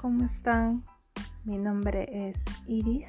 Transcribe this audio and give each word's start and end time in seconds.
¿cómo 0.00 0.24
están? 0.24 0.84
Mi 1.44 1.58
nombre 1.58 2.06
es 2.10 2.44
Iris 2.66 3.08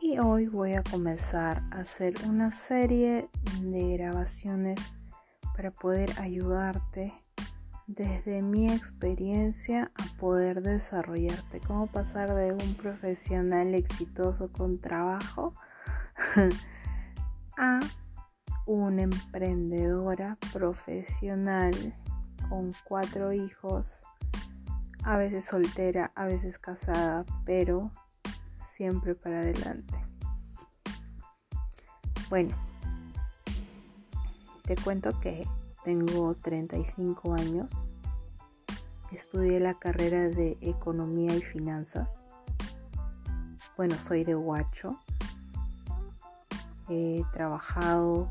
y 0.00 0.18
hoy 0.18 0.46
voy 0.46 0.72
a 0.72 0.82
comenzar 0.82 1.62
a 1.70 1.80
hacer 1.80 2.14
una 2.26 2.50
serie 2.50 3.28
de 3.60 3.96
grabaciones 3.98 4.78
para 5.54 5.70
poder 5.70 6.18
ayudarte 6.18 7.12
desde 7.86 8.40
mi 8.40 8.72
experiencia 8.72 9.92
a 9.96 10.18
poder 10.18 10.62
desarrollarte, 10.62 11.60
cómo 11.60 11.88
pasar 11.88 12.34
de 12.34 12.52
un 12.52 12.74
profesional 12.74 13.74
exitoso 13.74 14.50
con 14.50 14.80
trabajo 14.80 15.54
a 17.58 17.80
una 18.64 19.02
emprendedora 19.02 20.38
profesional 20.52 21.94
con 22.48 22.72
cuatro 22.88 23.34
hijos 23.34 24.04
a 25.06 25.16
veces 25.16 25.44
soltera, 25.44 26.10
a 26.16 26.24
veces 26.24 26.58
casada, 26.58 27.24
pero 27.44 27.92
siempre 28.60 29.14
para 29.14 29.38
adelante. 29.38 29.94
Bueno, 32.28 32.56
te 34.64 34.74
cuento 34.74 35.18
que 35.20 35.46
tengo 35.84 36.34
35 36.34 37.34
años, 37.34 37.70
estudié 39.12 39.60
la 39.60 39.74
carrera 39.74 40.28
de 40.28 40.58
economía 40.60 41.36
y 41.36 41.40
finanzas. 41.40 42.24
Bueno, 43.76 44.00
soy 44.00 44.24
de 44.24 44.34
Huacho. 44.34 44.98
He 46.88 47.22
trabajado 47.32 48.28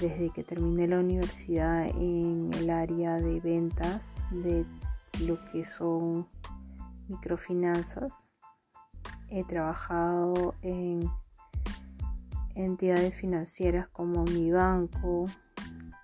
desde 0.00 0.30
que 0.30 0.42
terminé 0.42 0.88
la 0.88 0.98
universidad 0.98 1.86
en 1.86 2.52
el 2.54 2.70
área 2.70 3.18
de 3.18 3.38
ventas 3.38 4.16
de 4.32 4.66
lo 5.20 5.42
que 5.46 5.64
son 5.64 6.28
microfinanzas. 7.08 8.24
He 9.28 9.44
trabajado 9.44 10.54
en 10.62 11.10
entidades 12.54 13.14
financieras 13.14 13.88
como 13.88 14.24
mi 14.24 14.50
banco, 14.50 15.26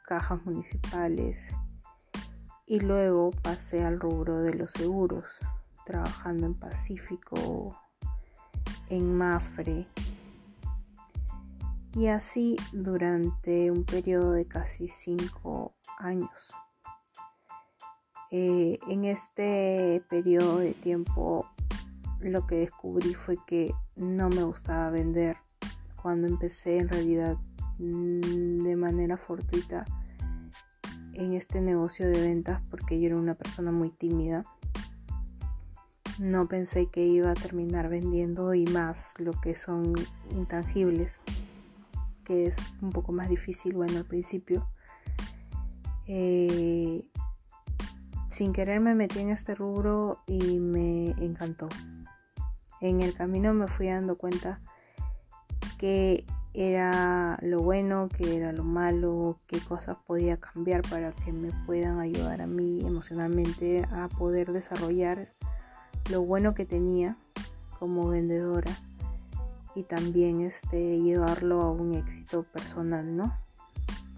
cajas 0.04 0.44
municipales 0.44 1.54
y 2.66 2.80
luego 2.80 3.30
pasé 3.30 3.84
al 3.84 4.00
rubro 4.00 4.42
de 4.42 4.54
los 4.54 4.72
seguros, 4.72 5.40
trabajando 5.84 6.46
en 6.46 6.54
Pacífico, 6.54 7.76
en 8.88 9.14
Mafre 9.16 9.86
y 11.94 12.06
así 12.06 12.56
durante 12.72 13.70
un 13.70 13.84
periodo 13.84 14.32
de 14.32 14.46
casi 14.46 14.88
cinco 14.88 15.74
años. 15.98 16.52
Eh, 18.34 18.78
en 18.88 19.04
este 19.04 20.02
periodo 20.08 20.56
de 20.56 20.72
tiempo 20.72 21.46
lo 22.18 22.46
que 22.46 22.54
descubrí 22.54 23.12
fue 23.12 23.36
que 23.46 23.74
no 23.94 24.30
me 24.30 24.42
gustaba 24.42 24.88
vender. 24.88 25.36
Cuando 26.00 26.28
empecé 26.28 26.78
en 26.78 26.88
realidad 26.88 27.36
mm, 27.78 28.56
de 28.58 28.74
manera 28.74 29.18
fortuita 29.18 29.84
en 31.12 31.34
este 31.34 31.60
negocio 31.60 32.08
de 32.08 32.22
ventas 32.22 32.62
porque 32.70 32.98
yo 32.98 33.08
era 33.08 33.16
una 33.18 33.34
persona 33.34 33.70
muy 33.70 33.90
tímida. 33.90 34.44
No 36.18 36.48
pensé 36.48 36.86
que 36.86 37.04
iba 37.04 37.32
a 37.32 37.34
terminar 37.34 37.90
vendiendo 37.90 38.54
y 38.54 38.64
más 38.64 39.12
lo 39.18 39.32
que 39.32 39.54
son 39.54 39.92
intangibles, 40.30 41.20
que 42.24 42.46
es 42.46 42.56
un 42.80 42.92
poco 42.92 43.12
más 43.12 43.28
difícil, 43.28 43.74
bueno, 43.74 43.98
al 43.98 44.06
principio. 44.06 44.66
Eh, 46.06 47.11
sin 48.32 48.54
querer 48.54 48.80
me 48.80 48.94
metí 48.94 49.18
en 49.18 49.28
este 49.28 49.54
rubro 49.54 50.18
y 50.26 50.58
me 50.58 51.10
encantó. 51.22 51.68
En 52.80 53.02
el 53.02 53.14
camino 53.14 53.52
me 53.52 53.68
fui 53.68 53.88
dando 53.88 54.16
cuenta 54.16 54.60
que 55.76 56.24
era 56.54 57.38
lo 57.42 57.62
bueno, 57.62 58.08
que 58.08 58.36
era 58.36 58.52
lo 58.52 58.64
malo, 58.64 59.38
qué 59.46 59.60
cosas 59.60 59.98
podía 60.06 60.38
cambiar 60.38 60.80
para 60.88 61.12
que 61.12 61.30
me 61.30 61.50
puedan 61.66 62.00
ayudar 62.00 62.40
a 62.40 62.46
mí 62.46 62.80
emocionalmente 62.80 63.86
a 63.92 64.08
poder 64.08 64.50
desarrollar 64.50 65.34
lo 66.10 66.22
bueno 66.22 66.54
que 66.54 66.64
tenía 66.64 67.18
como 67.78 68.08
vendedora 68.08 68.72
y 69.74 69.82
también 69.82 70.40
este 70.40 71.00
llevarlo 71.00 71.60
a 71.60 71.70
un 71.70 71.94
éxito 71.94 72.44
personal, 72.44 73.14
¿no? 73.14 73.32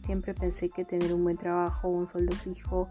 Siempre 0.02 0.34
pensé 0.34 0.68
que 0.68 0.84
tener 0.84 1.12
un 1.12 1.24
buen 1.24 1.36
trabajo, 1.36 1.88
un 1.88 2.06
sueldo 2.06 2.36
fijo, 2.36 2.88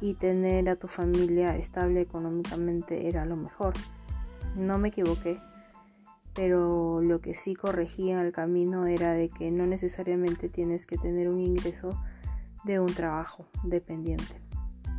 y 0.00 0.14
tener 0.14 0.68
a 0.68 0.76
tu 0.76 0.88
familia 0.88 1.56
estable 1.56 2.00
económicamente 2.00 3.08
era 3.08 3.24
lo 3.24 3.36
mejor. 3.36 3.74
No 4.56 4.78
me 4.78 4.88
equivoqué, 4.88 5.40
pero 6.34 7.00
lo 7.00 7.20
que 7.20 7.34
sí 7.34 7.54
corregí 7.54 8.10
en 8.10 8.18
el 8.18 8.32
camino 8.32 8.86
era 8.86 9.12
de 9.12 9.28
que 9.28 9.50
no 9.50 9.66
necesariamente 9.66 10.48
tienes 10.48 10.86
que 10.86 10.98
tener 10.98 11.28
un 11.28 11.40
ingreso 11.40 11.98
de 12.64 12.80
un 12.80 12.92
trabajo 12.92 13.46
dependiente, 13.62 14.40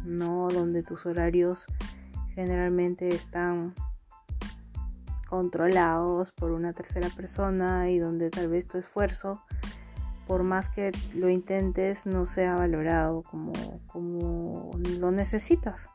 no 0.03 0.47
donde 0.47 0.83
tus 0.83 1.05
horarios 1.05 1.67
generalmente 2.33 3.09
están 3.09 3.75
controlados 5.27 6.31
por 6.31 6.51
una 6.51 6.71
tercera 6.73 7.09
persona 7.09 7.89
y 7.89 7.99
donde 7.99 8.29
tal 8.29 8.47
vez 8.47 8.67
tu 8.67 8.77
esfuerzo 8.77 9.41
por 10.27 10.43
más 10.43 10.67
que 10.67 10.91
lo 11.15 11.29
intentes, 11.29 12.05
no 12.05 12.25
sea 12.25 12.55
valorado 12.55 13.23
como, 13.23 13.53
como 13.87 14.71
lo 14.99 15.11
necesitas. 15.11 15.89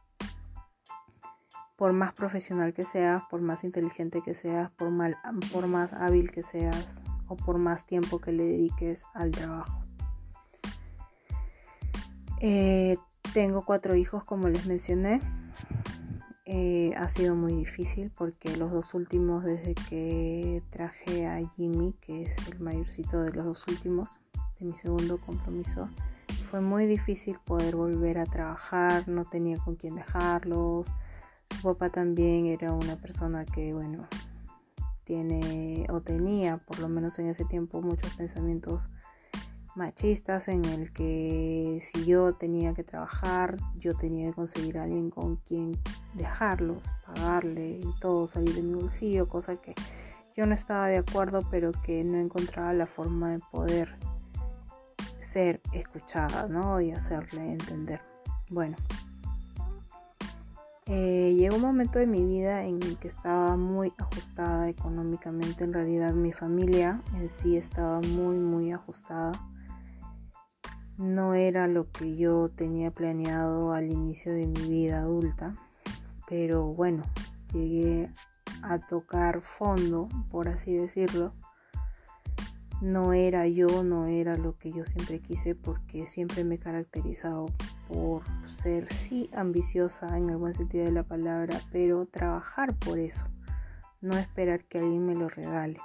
Por 1.76 1.93
más 1.93 2.12
profesional 2.15 2.72
que 2.72 2.84
seas, 2.84 3.22
por 3.28 3.43
más 3.43 3.62
inteligente 3.62 4.22
que 4.22 4.34
seas, 4.34 4.70
por, 4.70 4.91
mal, 4.91 5.16
por 5.53 5.66
más 5.66 5.93
hábil 5.93 6.31
que 6.31 6.43
seas 6.43 7.03
o 7.28 7.37
por 7.37 7.59
más 7.59 7.87
tiempo 7.87 8.20
que 8.20 8.32
le 8.32 8.44
dediques 8.44 9.06
al 9.15 9.32
trabajo. 9.32 9.82
Eh, 12.41 12.97
tengo 13.34 13.64
cuatro 13.64 13.94
hijos, 13.94 14.25
como 14.25 14.49
les 14.49 14.66
mencioné. 14.66 15.20
Eh, 16.44 16.92
ha 16.97 17.08
sido 17.08 17.36
muy 17.36 17.54
difícil 17.54 18.10
porque 18.10 18.56
los 18.56 18.72
dos 18.72 18.94
últimos, 18.94 19.44
desde 19.44 19.75
que 19.75 20.62
traje 20.70 21.26
a 21.26 21.38
Jimmy, 21.50 21.94
que 22.00 22.25
es 22.25 22.36
el 22.48 22.58
mayorcito 22.58 23.22
de 23.22 23.32
los 23.32 23.44
dos 23.44 23.69
últimos, 23.69 24.19
de 24.58 24.66
mi 24.66 24.75
segundo 24.75 25.20
compromiso, 25.20 25.88
fue 26.50 26.60
muy 26.60 26.86
difícil 26.86 27.38
poder 27.44 27.76
volver 27.76 28.19
a 28.19 28.26
trabajar, 28.26 29.08
no 29.08 29.25
tenía 29.25 29.58
con 29.58 29.76
quién 29.76 29.94
dejarlos. 29.94 30.94
Su 31.47 31.62
papá 31.62 31.91
también 31.91 32.47
era 32.47 32.72
una 32.72 32.97
persona 32.97 33.44
que, 33.44 33.72
bueno, 33.72 34.08
tiene 35.04 35.86
o 35.91 36.00
tenía, 36.00 36.58
por 36.58 36.81
lo 36.81 36.88
menos 36.88 37.19
en 37.20 37.28
ese 37.28 37.44
tiempo, 37.44 37.82
muchos 37.82 38.14
pensamientos 38.14 38.91
machistas 39.74 40.48
en 40.48 40.64
el 40.64 40.92
que 40.92 41.80
si 41.82 42.04
yo 42.04 42.34
tenía 42.34 42.74
que 42.74 42.84
trabajar, 42.84 43.56
yo 43.74 43.94
tenía 43.94 44.28
que 44.30 44.34
conseguir 44.34 44.78
alguien 44.78 45.10
con 45.10 45.36
quien 45.36 45.78
dejarlos, 46.14 46.90
pagarle 47.06 47.80
y 47.82 48.00
todo 48.00 48.26
salir 48.26 48.54
de 48.54 48.62
mi 48.62 48.74
bolsillo, 48.74 49.28
cosa 49.28 49.56
que 49.56 49.74
yo 50.36 50.46
no 50.46 50.54
estaba 50.54 50.88
de 50.88 50.98
acuerdo, 50.98 51.42
pero 51.50 51.72
que 51.72 52.04
no 52.04 52.18
encontraba 52.18 52.72
la 52.72 52.86
forma 52.86 53.32
de 53.32 53.40
poder 53.50 53.96
ser 55.20 55.60
escuchada, 55.72 56.48
¿no? 56.48 56.80
Y 56.80 56.92
hacerle 56.92 57.52
entender. 57.52 58.00
Bueno, 58.50 58.76
eh, 60.86 61.34
llegó 61.36 61.56
un 61.56 61.62
momento 61.62 61.98
de 61.98 62.06
mi 62.06 62.24
vida 62.24 62.64
en 62.64 62.82
el 62.82 62.98
que 62.98 63.08
estaba 63.08 63.56
muy 63.56 63.92
ajustada 63.98 64.68
económicamente. 64.68 65.64
En 65.64 65.72
realidad 65.72 66.12
mi 66.12 66.32
familia 66.32 67.00
en 67.14 67.30
sí 67.30 67.56
estaba 67.56 68.00
muy, 68.00 68.36
muy 68.36 68.72
ajustada 68.72 69.32
no 71.02 71.34
era 71.34 71.66
lo 71.66 71.90
que 71.90 72.16
yo 72.16 72.49
tenía 72.49 72.93
planeado 72.93 73.72
al 73.72 73.90
inicio 73.90 74.32
de 74.32 74.46
mi 74.46 74.69
vida 74.69 75.00
adulta, 75.00 75.54
pero 76.28 76.66
bueno, 76.66 77.02
llegué 77.52 78.08
a 78.62 78.78
tocar 78.78 79.40
fondo, 79.40 80.08
por 80.31 80.46
así 80.46 80.72
decirlo. 80.72 81.34
No 82.81 83.12
era 83.12 83.49
yo, 83.49 83.82
no 83.82 84.06
era 84.06 84.37
lo 84.37 84.56
que 84.56 84.72
yo 84.72 84.87
siempre 84.87 85.20
quise 85.20 85.54
porque 85.56 86.06
siempre 86.06 86.44
me 86.44 86.54
he 86.56 86.58
caracterizado 86.58 87.46
por 87.88 88.22
ser 88.46 88.87
sí 88.93 89.28
ambiciosa 89.34 90.16
en 90.16 90.31
el 90.31 90.37
buen 90.37 90.54
sentido 90.54 90.84
de 90.84 90.93
la 90.93 91.04
palabra, 91.04 91.60
pero 91.72 92.06
trabajar 92.06 92.76
por 92.76 93.00
eso, 93.00 93.26
no 94.00 94.16
esperar 94.16 94.64
que 94.64 94.78
alguien 94.78 95.04
me 95.04 95.14
lo 95.14 95.28
regale 95.28 95.81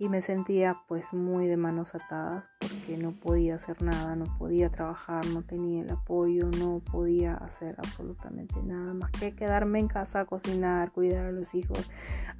y 0.00 0.08
me 0.08 0.22
sentía 0.22 0.80
pues 0.88 1.12
muy 1.12 1.46
de 1.46 1.58
manos 1.58 1.94
atadas 1.94 2.48
porque 2.58 2.96
no 2.96 3.12
podía 3.12 3.56
hacer 3.56 3.82
nada, 3.82 4.16
no 4.16 4.24
podía 4.38 4.70
trabajar, 4.70 5.26
no 5.26 5.42
tenía 5.42 5.82
el 5.82 5.90
apoyo, 5.90 6.46
no 6.46 6.80
podía 6.80 7.34
hacer 7.34 7.74
absolutamente 7.76 8.62
nada 8.62 8.94
más 8.94 9.10
que 9.10 9.34
quedarme 9.34 9.78
en 9.78 9.88
casa, 9.88 10.24
cocinar, 10.24 10.90
cuidar 10.90 11.26
a 11.26 11.32
los 11.32 11.54
hijos, 11.54 11.86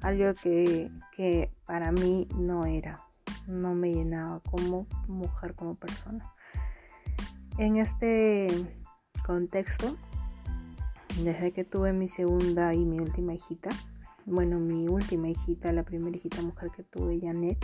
algo 0.01 0.33
que, 0.33 0.91
que 1.15 1.51
para 1.67 1.91
mí 1.91 2.27
no 2.35 2.65
era, 2.65 2.99
no 3.45 3.75
me 3.75 3.93
llenaba 3.93 4.39
como 4.39 4.87
mujer, 5.07 5.53
como 5.53 5.75
persona. 5.75 6.33
En 7.59 7.77
este 7.77 8.49
contexto 9.23 9.95
Desde 11.23 11.51
que 11.51 11.63
tuve 11.63 11.93
mi 11.93 12.07
segunda 12.07 12.73
y 12.73 12.85
mi 12.85 12.99
última 12.99 13.33
hijita, 13.33 13.69
bueno, 14.25 14.59
mi 14.59 14.87
última 14.87 15.29
hijita, 15.29 15.71
la 15.71 15.83
primera 15.83 16.15
hijita 16.15 16.41
mujer 16.41 16.69
que 16.75 16.83
tuve, 16.83 17.19
Janet, 17.21 17.57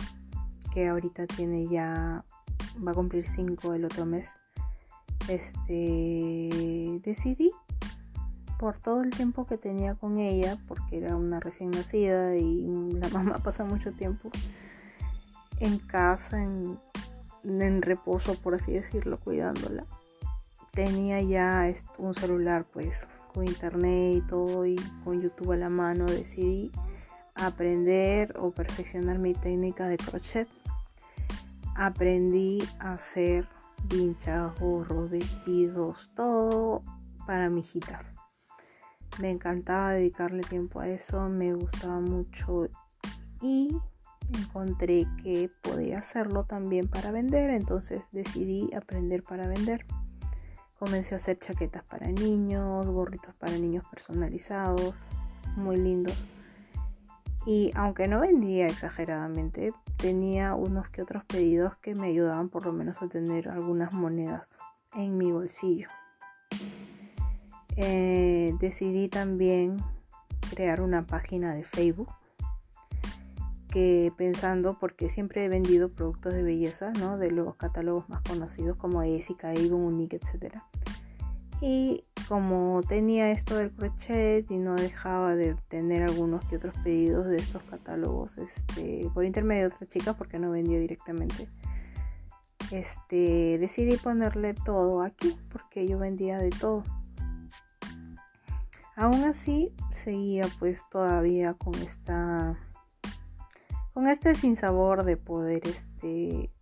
que 0.72 0.88
ahorita 0.88 1.26
tiene 1.26 1.68
ya, 1.68 2.24
va 2.86 2.92
a 2.92 2.94
cumplir 2.94 3.24
cinco 3.24 3.74
el 3.74 3.84
otro 3.84 4.06
mes, 4.06 4.38
este, 5.28 7.00
decidí 7.04 7.50
por 8.58 8.78
todo 8.78 9.02
el 9.02 9.10
tiempo 9.10 9.46
que 9.46 9.56
tenía 9.56 9.94
con 9.94 10.18
ella, 10.18 10.58
porque 10.66 10.98
era 10.98 11.16
una 11.16 11.40
recién 11.40 11.70
nacida 11.70 12.36
y 12.36 12.92
la 12.92 13.08
mamá 13.12 13.38
pasa 13.38 13.64
mucho 13.64 13.92
tiempo 13.92 14.30
en 15.60 15.78
casa, 15.78 16.42
en, 16.42 16.78
reposo, 17.82 18.34
por 18.34 18.54
así 18.54 18.72
decirlo, 18.72 19.18
cuidándola. 19.20 19.86
Tenía 20.72 21.22
ya 21.22 21.64
un 21.98 22.14
celular 22.14 22.66
pues 22.70 23.08
con 23.38 23.46
internet 23.46 24.16
y 24.16 24.20
todo 24.22 24.66
y 24.66 24.74
con 25.04 25.22
YouTube 25.22 25.52
a 25.52 25.56
la 25.56 25.68
mano 25.68 26.06
decidí 26.06 26.72
aprender 27.36 28.34
o 28.36 28.50
perfeccionar 28.50 29.20
mi 29.20 29.32
técnica 29.32 29.86
de 29.86 29.96
crochet. 29.96 30.48
Aprendí 31.76 32.60
a 32.80 32.94
hacer 32.94 33.46
vinchas, 33.84 34.58
gorros, 34.58 35.08
vestidos, 35.08 36.10
todo 36.16 36.82
para 37.28 37.48
mi 37.48 37.60
hijita. 37.60 38.12
Me 39.20 39.30
encantaba 39.30 39.92
dedicarle 39.92 40.42
tiempo 40.42 40.80
a 40.80 40.88
eso, 40.88 41.28
me 41.28 41.54
gustaba 41.54 42.00
mucho 42.00 42.66
y 43.40 43.78
encontré 44.34 45.06
que 45.22 45.48
podía 45.62 46.00
hacerlo 46.00 46.42
también 46.42 46.88
para 46.88 47.12
vender, 47.12 47.50
entonces 47.50 48.10
decidí 48.10 48.68
aprender 48.74 49.22
para 49.22 49.46
vender. 49.46 49.86
Comencé 50.78 51.14
a 51.14 51.16
hacer 51.16 51.38
chaquetas 51.38 51.82
para 51.84 52.06
niños, 52.06 52.86
gorritos 52.86 53.34
para 53.36 53.52
niños 53.58 53.84
personalizados, 53.90 55.06
muy 55.56 55.76
lindos. 55.76 56.14
Y 57.46 57.72
aunque 57.74 58.06
no 58.08 58.20
vendía 58.20 58.68
exageradamente, 58.68 59.72
tenía 59.96 60.54
unos 60.54 60.88
que 60.90 61.02
otros 61.02 61.24
pedidos 61.24 61.76
que 61.78 61.94
me 61.94 62.08
ayudaban 62.08 62.48
por 62.48 62.64
lo 62.66 62.72
menos 62.72 63.02
a 63.02 63.08
tener 63.08 63.48
algunas 63.48 63.92
monedas 63.92 64.56
en 64.94 65.16
mi 65.16 65.32
bolsillo. 65.32 65.88
Eh, 67.76 68.54
decidí 68.60 69.08
también 69.08 69.78
crear 70.50 70.80
una 70.80 71.06
página 71.06 71.54
de 71.54 71.64
Facebook 71.64 72.08
que 73.68 74.12
pensando 74.16 74.78
porque 74.78 75.08
siempre 75.08 75.44
he 75.44 75.48
vendido 75.48 75.90
productos 75.90 76.34
de 76.34 76.42
belleza, 76.42 76.90
¿no? 76.92 77.18
De 77.18 77.30
los 77.30 77.54
catálogos 77.56 78.08
más 78.08 78.22
conocidos 78.22 78.76
como 78.76 79.02
Jessica, 79.02 79.50
Avon, 79.50 79.82
Unique, 79.82 80.16
etc. 80.16 80.56
Y 81.60 82.04
como 82.28 82.82
tenía 82.86 83.30
esto 83.30 83.56
del 83.56 83.72
crochet 83.72 84.50
y 84.50 84.58
no 84.58 84.74
dejaba 84.74 85.34
de 85.34 85.56
tener 85.68 86.02
algunos 86.02 86.44
que 86.46 86.56
otros 86.56 86.74
pedidos 86.84 87.26
de 87.26 87.38
estos 87.38 87.62
catálogos 87.64 88.38
este, 88.38 89.10
por 89.12 89.24
intermedio 89.24 89.68
de 89.68 89.74
otras 89.74 89.90
chicas 89.90 90.14
porque 90.16 90.38
no 90.38 90.50
vendía 90.50 90.78
directamente. 90.78 91.48
Este, 92.70 93.58
decidí 93.58 93.96
ponerle 93.96 94.54
todo 94.54 95.02
aquí 95.02 95.36
porque 95.50 95.88
yo 95.88 95.98
vendía 95.98 96.38
de 96.38 96.50
todo. 96.50 96.84
Aún 98.94 99.24
así 99.24 99.72
seguía 99.90 100.48
pues 100.58 100.84
todavía 100.90 101.54
con 101.54 101.74
esta 101.76 102.58
con 103.98 104.06
este 104.06 104.36
sinsabor 104.36 105.02
de 105.02 105.16
poder 105.16 105.66
este, 105.66 106.52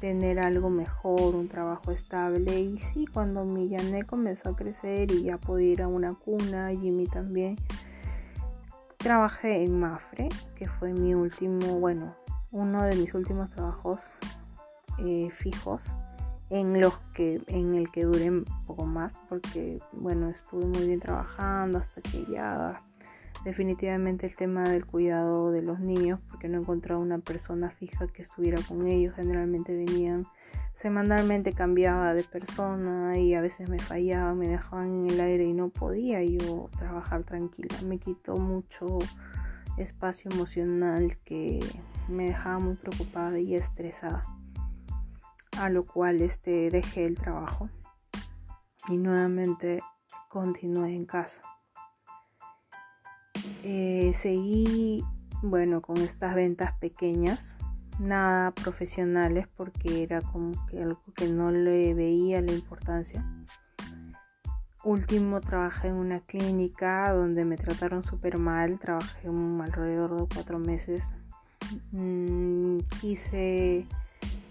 tener 0.00 0.40
algo 0.40 0.70
mejor, 0.70 1.36
un 1.36 1.46
trabajo 1.46 1.92
estable. 1.92 2.58
Y 2.58 2.80
sí, 2.80 3.06
cuando 3.06 3.44
mi 3.44 3.70
Jané 3.70 4.02
comenzó 4.02 4.48
a 4.48 4.56
crecer 4.56 5.12
y 5.12 5.22
ya 5.22 5.38
podía 5.38 5.72
ir 5.72 5.82
a 5.82 5.86
una 5.86 6.14
cuna, 6.14 6.70
Jimmy 6.70 7.06
también, 7.06 7.56
trabajé 8.96 9.62
en 9.62 9.78
Mafre, 9.78 10.30
que 10.56 10.66
fue 10.66 10.92
mi 10.92 11.14
último, 11.14 11.78
bueno, 11.78 12.16
uno 12.50 12.82
de 12.82 12.96
mis 12.96 13.14
últimos 13.14 13.50
trabajos 13.50 14.10
eh, 14.98 15.30
fijos 15.30 15.94
en 16.48 16.80
los 16.80 16.94
que 17.14 17.40
en 17.46 17.76
el 17.76 17.92
que 17.92 18.02
duré 18.02 18.30
un 18.30 18.44
poco 18.66 18.84
más 18.84 19.14
porque 19.28 19.78
bueno 19.92 20.28
estuve 20.28 20.66
muy 20.66 20.84
bien 20.84 20.98
trabajando 20.98 21.78
hasta 21.78 22.00
que 22.00 22.26
ya 22.28 22.82
definitivamente 23.44 24.26
el 24.26 24.36
tema 24.36 24.68
del 24.68 24.86
cuidado 24.86 25.50
de 25.50 25.62
los 25.62 25.80
niños 25.80 26.20
porque 26.30 26.48
no 26.48 26.58
encontraba 26.58 27.00
una 27.00 27.18
persona 27.18 27.70
fija 27.70 28.06
que 28.08 28.22
estuviera 28.22 28.60
con 28.62 28.86
ellos. 28.86 29.14
Generalmente 29.14 29.76
venían 29.76 30.26
semanalmente 30.74 31.52
cambiaba 31.52 32.14
de 32.14 32.24
persona 32.24 33.18
y 33.18 33.34
a 33.34 33.40
veces 33.40 33.68
me 33.68 33.78
fallaba 33.78 34.34
me 34.34 34.48
dejaban 34.48 34.94
en 34.94 35.10
el 35.10 35.20
aire 35.20 35.44
y 35.44 35.52
no 35.52 35.68
podía 35.68 36.22
yo 36.22 36.70
trabajar 36.78 37.24
tranquila. 37.24 37.76
Me 37.84 37.98
quitó 37.98 38.36
mucho 38.36 38.98
espacio 39.76 40.30
emocional 40.30 41.18
que 41.24 41.60
me 42.08 42.26
dejaba 42.26 42.58
muy 42.58 42.74
preocupada 42.74 43.38
y 43.38 43.54
estresada 43.54 44.24
a 45.58 45.68
lo 45.68 45.86
cual 45.86 46.22
este 46.22 46.70
dejé 46.70 47.06
el 47.06 47.16
trabajo 47.16 47.68
y 48.88 48.96
nuevamente 48.96 49.80
continué 50.28 50.94
en 50.94 51.04
casa 51.04 51.42
eh, 53.62 54.12
seguí, 54.14 55.04
bueno, 55.42 55.80
con 55.80 55.98
estas 55.98 56.34
ventas 56.34 56.72
pequeñas, 56.78 57.58
nada 57.98 58.52
profesionales 58.52 59.46
porque 59.56 60.02
era 60.02 60.22
como 60.22 60.66
que 60.66 60.82
algo 60.82 61.02
que 61.14 61.28
no 61.28 61.50
le 61.50 61.94
veía 61.94 62.40
la 62.40 62.52
importancia. 62.52 63.24
Último 64.82 65.42
trabajé 65.42 65.88
en 65.88 65.96
una 65.96 66.20
clínica 66.20 67.12
donde 67.12 67.44
me 67.44 67.58
trataron 67.58 68.02
súper 68.02 68.38
mal, 68.38 68.78
trabajé 68.78 69.28
alrededor 69.28 70.18
de 70.18 70.34
cuatro 70.34 70.58
meses. 70.58 71.04
Mm, 71.92 72.78
quise 73.00 73.86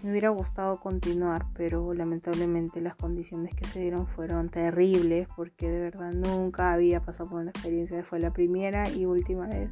me 0.02 0.10
hubiera 0.10 0.30
gustado 0.30 0.80
continuar, 0.80 1.46
pero 1.54 1.92
lamentablemente 1.92 2.80
las 2.80 2.94
condiciones 2.94 3.54
que 3.54 3.66
se 3.66 3.80
dieron 3.80 4.06
fueron 4.06 4.48
terribles 4.48 5.28
porque 5.36 5.68
de 5.68 5.80
verdad 5.80 6.12
nunca 6.12 6.72
había 6.72 7.00
pasado 7.00 7.28
por 7.28 7.40
una 7.40 7.50
experiencia. 7.50 8.02
Fue 8.02 8.18
la 8.18 8.32
primera 8.32 8.88
y 8.88 9.04
última 9.04 9.46
vez 9.46 9.70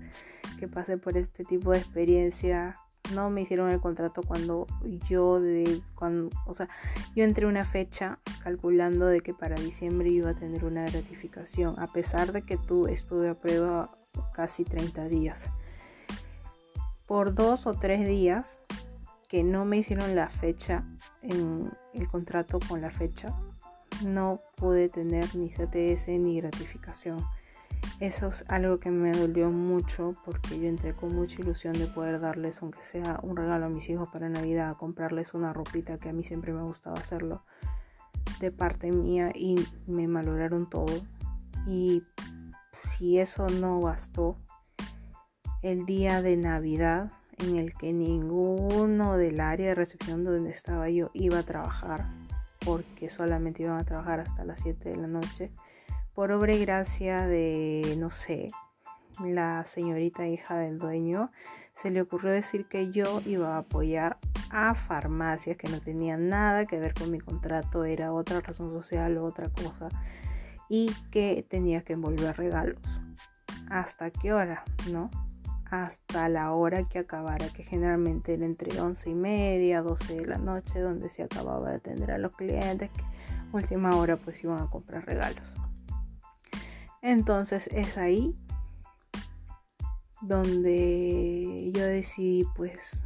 que 0.59 0.69
pasé 0.69 0.99
por 0.99 1.17
este 1.17 1.45
tipo 1.45 1.73
de 1.73 1.79
experiencia. 1.79 2.77
No 3.15 3.31
me 3.31 3.41
hicieron 3.41 3.71
el 3.71 3.81
contrato 3.81 4.23
cuando 4.23 4.67
yo 5.09 5.41
de 5.41 5.81
cuando, 5.95 6.29
o 6.47 6.53
sea, 6.53 6.69
yo 7.15 7.25
entré 7.25 7.47
una 7.47 7.65
fecha 7.65 8.19
calculando 8.43 9.07
de 9.07 9.21
que 9.21 9.33
para 9.33 9.57
diciembre 9.57 10.11
iba 10.11 10.31
a 10.31 10.35
tener 10.35 10.65
una 10.65 10.83
gratificación, 10.83 11.79
a 11.79 11.87
pesar 11.87 12.33
de 12.33 12.43
que 12.43 12.59
tú 12.59 12.87
estuve 12.87 13.31
a 13.31 13.35
prueba 13.35 13.97
casi 14.35 14.65
30 14.65 15.09
días. 15.09 15.49
Por 17.07 17.33
dos 17.35 17.67
o 17.67 17.73
tres 17.73 18.07
días 18.07 18.59
que 19.29 19.45
no 19.45 19.65
me 19.65 19.77
hicieron 19.77 20.17
la 20.17 20.29
fecha 20.29 20.85
en 21.23 21.71
el 21.93 22.09
contrato 22.09 22.59
con 22.67 22.81
la 22.81 22.91
fecha, 22.91 23.39
no 24.05 24.41
pude 24.57 24.89
tener 24.89 25.35
ni 25.37 25.49
CTS 25.49 26.09
ni 26.19 26.41
gratificación. 26.41 27.25
Eso 28.01 28.29
es 28.29 28.45
algo 28.49 28.79
que 28.79 28.91
me 28.91 29.13
dolió 29.13 29.51
mucho 29.51 30.15
porque 30.25 30.59
yo 30.59 30.69
entré 30.69 30.95
con 30.95 31.15
mucha 31.15 31.41
ilusión 31.41 31.75
de 31.75 31.87
poder 31.87 32.21
darles, 32.21 32.63
aunque 32.63 32.83
sea 32.83 33.21
un 33.23 33.37
regalo 33.37 33.67
a 33.67 33.69
mis 33.69 33.89
hijos 33.91 34.09
para 34.09 34.29
Navidad, 34.29 34.77
comprarles 34.77 35.35
una 35.35 35.53
ropita 35.53 35.99
que 35.99 36.09
a 36.09 36.13
mí 36.13 36.23
siempre 36.23 36.53
me 36.53 36.63
gustaba 36.63 36.99
hacerlo 36.99 37.45
de 38.41 38.51
parte 38.51 38.93
mía 38.93 39.33
y 39.35 39.57
me 39.87 40.09
maloraron 40.09 40.71
todo. 40.71 40.95
Y 41.67 42.03
si 42.73 43.19
eso 43.19 43.47
no 43.49 43.81
bastó, 43.81 44.37
el 45.63 45.85
día 45.87 46.23
de 46.23 46.37
Navidad 46.37 47.11
en 47.39 47.57
el 47.57 47.75
que 47.75 47.93
ninguno 47.93 49.17
del 49.17 49.41
área 49.41 49.69
de 49.69 49.75
recepción 49.75 50.25
donde 50.25 50.51
estaba 50.51 50.89
yo 50.91 51.11
iba 51.15 51.39
a 51.39 51.43
trabajar, 51.45 52.09
porque 52.65 53.11
solamente 53.11 53.63
iban 53.63 53.79
a 53.79 53.85
trabajar 53.85 54.21
hasta 54.21 54.45
las 54.45 54.61
7 54.61 54.91
de 54.91 54.97
la 54.97 55.09
noche, 55.09 55.51
por 56.15 56.33
obra 56.33 56.55
y 56.55 56.61
gracia 56.61 57.27
de, 57.27 57.97
no 57.99 58.11
sé, 58.11 58.49
la 59.25 59.65
señorita 59.65 60.27
hija 60.27 60.57
del 60.57 60.79
dueño, 60.79 61.31
se 61.75 61.91
le 61.91 62.03
ocurrió 62.03 62.33
decir 62.33 62.67
que 62.67 62.91
yo 62.91 63.21
iba 63.25 63.55
a 63.55 63.59
apoyar 63.59 64.19
a 64.51 64.75
farmacias 64.75 65.57
que 65.57 65.69
no 65.69 65.81
tenían 65.81 66.29
nada 66.29 66.67
que 66.67 66.81
ver 66.81 66.95
con 66.95 67.11
mi 67.11 67.21
contrato, 67.21 67.85
era 67.85 68.13
otra 68.13 68.41
razón 68.41 68.73
social 68.73 69.17
o 69.19 69.25
otra 69.25 69.49
cosa, 69.51 69.89
y 70.69 70.93
que 71.11 71.47
tenía 71.49 71.83
que 71.83 71.93
envolver 71.93 72.37
regalos. 72.37 72.81
¿Hasta 73.71 74.11
qué 74.11 74.33
hora? 74.33 74.65
¿No? 74.91 75.11
Hasta 75.71 76.29
la 76.29 76.53
hora 76.53 76.85
que 76.85 76.99
acabara, 76.99 77.49
que 77.49 77.63
generalmente 77.63 78.35
era 78.35 78.47
entre 78.47 78.81
11 78.81 79.11
y 79.11 79.15
media, 79.15 79.83
12 79.83 80.17
de 80.17 80.27
la 80.27 80.39
noche, 80.39 80.81
donde 80.81 81.11
se 81.11 81.23
acababa 81.23 81.71
de 81.71 81.77
atender 81.77 82.11
a 82.11 82.19
los 82.19 82.35
clientes, 82.35 82.91
que 82.91 83.05
última 83.53 83.97
hora 83.97 84.17
pues 84.17 84.43
iban 84.43 84.63
a 84.63 84.71
comprar 84.71 85.05
regalos. 85.07 85.45
Entonces 87.03 87.69
es 87.73 87.97
ahí 87.97 88.35
donde 90.21 91.71
yo 91.73 91.85
decidí 91.85 92.45
pues 92.57 93.01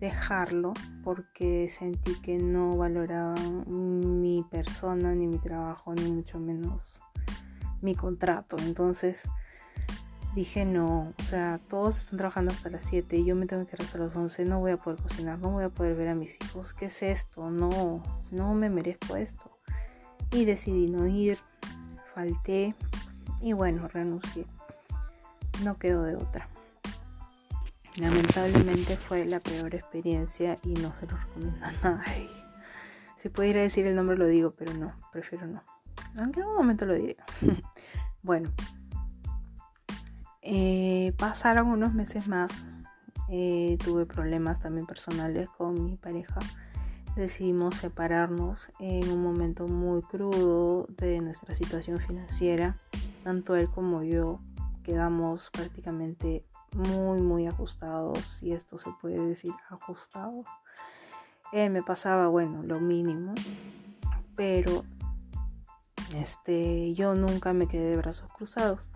dejarlo 0.00 0.74
porque 1.04 1.68
sentí 1.70 2.20
que 2.20 2.38
no 2.38 2.76
valoraban 2.76 4.20
mi 4.20 4.44
persona 4.50 5.14
ni 5.14 5.26
mi 5.26 5.38
trabajo 5.38 5.94
ni 5.94 6.10
mucho 6.10 6.38
menos 6.38 6.98
mi 7.80 7.94
contrato. 7.94 8.56
Entonces 8.58 9.28
dije 10.38 10.64
no, 10.64 11.14
o 11.18 11.22
sea, 11.24 11.58
todos 11.68 11.98
están 11.98 12.18
trabajando 12.18 12.52
hasta 12.52 12.70
las 12.70 12.84
7 12.84 13.16
y 13.16 13.24
yo 13.24 13.34
me 13.34 13.46
tengo 13.46 13.66
que 13.66 13.74
ir 13.74 13.82
hasta 13.82 13.98
las 13.98 14.14
11, 14.14 14.44
no 14.44 14.60
voy 14.60 14.70
a 14.70 14.76
poder 14.76 15.02
cocinar, 15.02 15.36
no 15.40 15.50
voy 15.50 15.64
a 15.64 15.68
poder 15.68 15.96
ver 15.96 16.06
a 16.06 16.14
mis 16.14 16.38
hijos, 16.40 16.74
¿qué 16.74 16.86
es 16.86 17.02
esto? 17.02 17.50
No, 17.50 18.04
no 18.30 18.54
me 18.54 18.70
merezco 18.70 19.16
esto. 19.16 19.50
Y 20.30 20.44
decidí 20.44 20.86
no 20.86 21.08
ir, 21.08 21.38
falté 22.14 22.76
y 23.40 23.52
bueno, 23.52 23.88
renuncié. 23.88 24.46
No 25.64 25.76
quedó 25.76 26.04
de 26.04 26.14
otra. 26.14 26.48
Lamentablemente 27.96 28.96
fue 28.96 29.24
la 29.24 29.40
peor 29.40 29.74
experiencia 29.74 30.56
y 30.62 30.74
no 30.74 30.94
se 31.00 31.06
lo 31.06 31.16
recomiendo 31.16 31.66
a 31.66 31.72
nadie. 31.82 32.30
Si 33.20 33.28
pudiera 33.28 33.60
decir 33.60 33.88
el 33.88 33.96
nombre 33.96 34.16
lo 34.16 34.26
digo, 34.26 34.52
pero 34.56 34.72
no, 34.72 34.92
prefiero 35.10 35.48
no. 35.48 35.64
Aunque 36.16 36.38
en 36.38 36.46
un 36.46 36.54
momento 36.54 36.86
lo 36.86 36.94
diga. 36.94 37.24
bueno, 38.22 38.52
eh, 40.50 41.12
pasaron 41.18 41.68
unos 41.68 41.92
meses 41.92 42.26
más. 42.26 42.64
Eh, 43.28 43.76
tuve 43.84 44.06
problemas 44.06 44.60
también 44.60 44.86
personales 44.86 45.50
con 45.50 45.84
mi 45.84 45.96
pareja. 45.96 46.40
Decidimos 47.16 47.76
separarnos 47.76 48.70
en 48.80 49.10
un 49.10 49.22
momento 49.22 49.68
muy 49.68 50.00
crudo 50.00 50.86
de 50.88 51.20
nuestra 51.20 51.54
situación 51.54 51.98
financiera. 51.98 52.78
Tanto 53.24 53.56
él 53.56 53.68
como 53.68 54.02
yo 54.02 54.40
quedamos 54.84 55.50
prácticamente 55.50 56.46
muy 56.72 57.20
muy 57.20 57.46
ajustados 57.46 58.18
si 58.38 58.52
esto 58.52 58.78
se 58.78 58.90
puede 59.00 59.18
decir 59.18 59.52
ajustados 59.70 60.46
eh, 61.52 61.70
me 61.70 61.82
pasaba 61.82 62.28
bueno 62.28 62.62
lo 62.62 62.78
mínimo 62.78 63.34
pero 64.36 64.84
este 66.14 66.94
yo 66.94 67.14
nunca 67.14 67.54
me 67.54 67.68
quedé 67.68 67.90
de 67.90 67.96
brazos 67.96 68.30
cruzados 68.32 68.90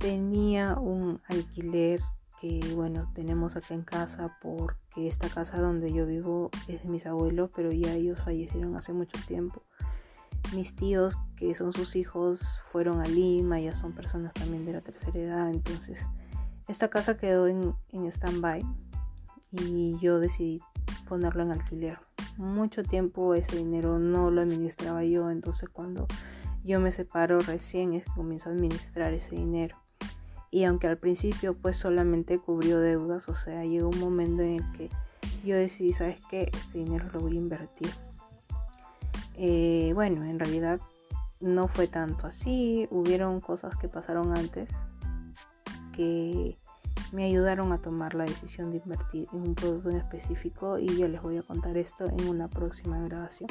tenía 0.00 0.74
un 0.74 1.20
alquiler 1.28 2.00
que 2.40 2.60
bueno 2.74 3.08
tenemos 3.14 3.54
acá 3.54 3.74
en 3.74 3.82
casa 3.82 4.36
porque 4.42 5.06
esta 5.06 5.28
casa 5.28 5.60
donde 5.60 5.92
yo 5.92 6.06
vivo 6.06 6.50
es 6.66 6.82
de 6.82 6.88
mis 6.88 7.06
abuelos 7.06 7.50
pero 7.54 7.70
ya 7.70 7.92
ellos 7.92 8.18
fallecieron 8.18 8.74
hace 8.76 8.92
mucho 8.92 9.18
tiempo 9.28 9.62
mis 10.54 10.74
tíos 10.74 11.16
que 11.36 11.54
son 11.54 11.72
sus 11.72 11.94
hijos 11.94 12.40
fueron 12.72 13.00
a 13.00 13.04
Lima 13.04 13.60
ya 13.60 13.74
son 13.74 13.92
personas 13.92 14.34
también 14.34 14.64
de 14.64 14.72
la 14.72 14.80
tercera 14.80 15.20
edad 15.20 15.50
entonces 15.50 16.08
esta 16.66 16.88
casa 16.88 17.16
quedó 17.16 17.46
en, 17.46 17.74
en 17.92 18.06
stand-by 18.06 18.64
y 19.52 19.98
yo 20.00 20.20
decidí 20.20 20.60
ponerlo 21.08 21.42
en 21.42 21.50
alquiler. 21.50 21.98
Mucho 22.36 22.84
tiempo 22.84 23.34
ese 23.34 23.56
dinero 23.56 23.98
no 23.98 24.30
lo 24.30 24.42
administraba 24.42 25.04
yo, 25.04 25.30
entonces 25.30 25.68
cuando 25.68 26.06
yo 26.62 26.78
me 26.78 26.92
separo 26.92 27.40
recién 27.40 28.00
comienzo 28.14 28.48
a 28.48 28.52
administrar 28.52 29.12
ese 29.12 29.34
dinero. 29.34 29.76
Y 30.50 30.64
aunque 30.64 30.88
al 30.88 30.98
principio 30.98 31.54
pues 31.54 31.76
solamente 31.76 32.38
cubrió 32.38 32.80
deudas, 32.80 33.28
o 33.28 33.34
sea, 33.34 33.64
llegó 33.64 33.88
un 33.88 34.00
momento 34.00 34.42
en 34.42 34.56
el 34.56 34.72
que 34.72 34.90
yo 35.44 35.56
decidí, 35.56 35.92
¿sabes 35.92 36.18
qué? 36.28 36.50
Este 36.52 36.78
dinero 36.78 37.06
lo 37.12 37.20
voy 37.20 37.32
a 37.32 37.40
invertir. 37.40 37.90
Eh, 39.36 39.92
bueno, 39.94 40.24
en 40.24 40.38
realidad 40.38 40.80
no 41.40 41.68
fue 41.68 41.86
tanto 41.86 42.26
así, 42.26 42.86
hubieron 42.90 43.40
cosas 43.40 43.76
que 43.76 43.88
pasaron 43.88 44.36
antes 44.36 44.68
que 45.94 46.58
me 47.12 47.24
ayudaron 47.24 47.72
a 47.72 47.78
tomar 47.78 48.14
la 48.14 48.24
decisión 48.24 48.70
de 48.70 48.78
invertir 48.78 49.26
en 49.32 49.40
un 49.40 49.54
producto 49.54 49.90
en 49.90 49.96
específico 49.96 50.78
y 50.78 50.96
yo 50.96 51.08
les 51.08 51.22
voy 51.22 51.38
a 51.38 51.42
contar 51.42 51.76
esto 51.76 52.06
en 52.06 52.28
una 52.28 52.48
próxima 52.48 52.98
grabación. 53.00 53.48